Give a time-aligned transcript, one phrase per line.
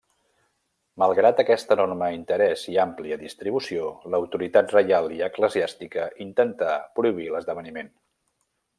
[1.01, 7.97] Malgrat aquest enorme interès i àmplia distribució, l'autoritat reial i eclesiàstica intentà prohibir l'esdeveniment.